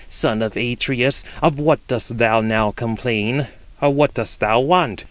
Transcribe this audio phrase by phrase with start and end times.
[0.09, 3.45] "Son of Atreus, of what dost thou now complain,
[3.83, 4.99] or what dost thou want?